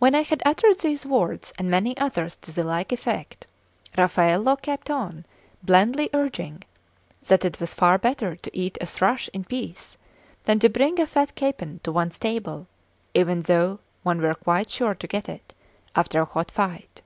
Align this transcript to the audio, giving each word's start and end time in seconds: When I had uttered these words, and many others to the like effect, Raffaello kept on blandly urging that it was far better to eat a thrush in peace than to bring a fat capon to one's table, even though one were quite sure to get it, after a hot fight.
When 0.00 0.16
I 0.16 0.22
had 0.22 0.42
uttered 0.44 0.80
these 0.80 1.06
words, 1.06 1.52
and 1.56 1.70
many 1.70 1.96
others 1.98 2.34
to 2.38 2.50
the 2.52 2.64
like 2.64 2.90
effect, 2.90 3.46
Raffaello 3.96 4.56
kept 4.56 4.90
on 4.90 5.24
blandly 5.62 6.10
urging 6.12 6.64
that 7.28 7.44
it 7.44 7.60
was 7.60 7.72
far 7.72 7.96
better 7.96 8.34
to 8.34 8.50
eat 8.58 8.76
a 8.80 8.86
thrush 8.86 9.30
in 9.32 9.44
peace 9.44 9.98
than 10.46 10.58
to 10.58 10.68
bring 10.68 10.98
a 10.98 11.06
fat 11.06 11.36
capon 11.36 11.78
to 11.84 11.92
one's 11.92 12.18
table, 12.18 12.66
even 13.14 13.42
though 13.42 13.78
one 14.02 14.20
were 14.20 14.34
quite 14.34 14.68
sure 14.68 14.96
to 14.96 15.06
get 15.06 15.28
it, 15.28 15.54
after 15.94 16.20
a 16.20 16.24
hot 16.24 16.50
fight. 16.50 17.02